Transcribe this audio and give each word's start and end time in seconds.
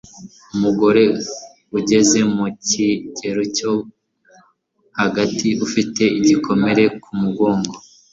Umugore 0.55 1.03
ugeze 1.77 2.19
mu 2.35 2.45
kigero 2.67 3.41
cyo 3.57 3.71
hagati 4.99 5.47
ufite 5.65 6.03
igikomere 6.19 6.83
ku 7.03 7.11
mugongo 7.21 7.73